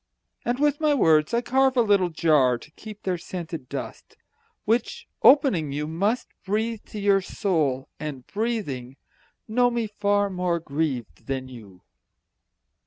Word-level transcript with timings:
And 0.43 0.57
with 0.57 0.79
my 0.81 0.95
words 0.95 1.31
I 1.31 1.41
carve 1.41 1.77
a 1.77 1.81
little 1.83 2.09
jar 2.09 2.57
To 2.57 2.71
keep 2.71 3.03
their 3.03 3.19
scented 3.19 3.69
dust, 3.69 4.17
Which, 4.65 5.07
opening, 5.21 5.71
you 5.71 5.85
must 5.85 6.29
Breathe 6.43 6.83
to 6.87 6.99
your 6.99 7.21
soul, 7.21 7.87
and, 7.99 8.25
breathing, 8.25 8.97
know 9.47 9.69
me 9.69 9.85
far 9.85 10.31
More 10.31 10.59
grieved 10.59 11.27
than 11.27 11.49
you. 11.49 11.83